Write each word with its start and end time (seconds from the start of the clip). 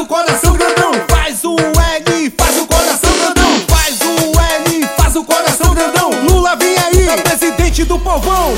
o 0.00 0.06
coração 0.06 0.54
grandão, 0.54 0.92
faz 1.08 1.44
o 1.44 1.56
L, 1.56 2.32
faz 2.38 2.56
o 2.56 2.66
coração 2.66 3.12
grandão, 3.18 3.60
faz 3.68 3.98
o 4.00 4.40
L, 4.40 4.88
faz 4.96 5.16
o 5.16 5.24
coração 5.24 5.74
grandão. 5.74 6.10
Lula 6.26 6.56
vem 6.56 6.74
aí, 6.78 7.08
é 7.08 7.16
presidente 7.18 7.84
do 7.84 7.98
povão. 7.98 8.54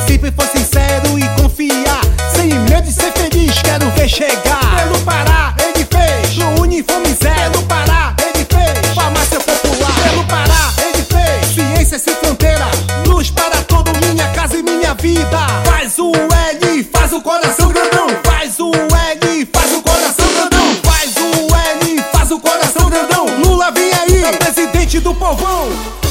sempre 0.00 0.32
foi 0.32 0.46
sincero 0.46 1.18
e 1.18 1.28
confiar. 1.40 2.00
Sem 2.34 2.48
medo 2.48 2.82
de 2.82 2.92
ser 2.92 3.12
feliz, 3.12 3.60
quero 3.62 3.90
ver 3.90 4.08
chegar. 4.08 4.76
Pelo 4.76 4.98
Pará, 5.00 5.54
ele 5.58 5.84
fez. 5.84 6.36
No 6.36 6.62
uniforme 6.62 7.14
zero. 7.22 7.52
Pelo 7.52 7.62
Pará, 7.64 8.14
ele 8.18 8.44
fez. 8.44 8.94
Farmácia 8.94 9.38
popular. 9.40 9.92
Pelo 10.02 10.24
Pará, 10.24 10.72
ele 10.86 11.02
fez. 11.02 11.54
Ciência 11.54 11.98
sem 11.98 12.14
fronteira. 12.14 12.66
Luz 13.06 13.30
para 13.30 13.62
todo, 13.62 13.90
minha 14.06 14.28
casa 14.28 14.56
e 14.56 14.62
minha 14.62 14.94
vida. 14.94 15.38
Faz 15.64 15.98
o 15.98 16.12
L, 16.14 16.84
faz 16.92 17.12
o 17.12 17.20
coração 17.20 17.68
grandão. 17.68 18.08
Faz 18.24 18.58
o 18.60 18.70
L, 18.72 19.48
faz 19.52 19.72
o 19.72 19.82
coração 19.82 20.26
grandão. 20.34 20.76
Faz 20.82 21.10
o 21.16 21.54
L, 21.54 22.04
faz 22.12 22.30
o 22.30 22.40
coração 22.40 22.88
grandão. 22.88 23.26
Lula, 23.44 23.70
vem 23.70 23.92
aí. 23.92 24.24
É 24.24 24.32
presidente 24.32 25.00
do 25.00 25.14
povão. 25.14 26.01